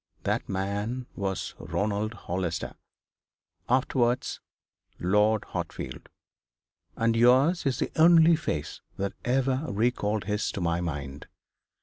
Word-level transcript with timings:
That 0.23 0.49
man 0.49 1.05
was 1.15 1.53
Ronald 1.59 2.15
Hollister, 2.15 2.73
afterwards 3.69 4.39
Lord 4.97 5.45
Hartfield. 5.45 6.09
And 6.95 7.15
yours 7.15 7.67
is 7.67 7.77
the 7.77 7.91
only 7.95 8.35
face 8.35 8.81
that 8.97 9.13
ever 9.23 9.63
recalled 9.69 10.23
his 10.23 10.51
to 10.53 10.59
my 10.59 10.81
mind. 10.81 11.27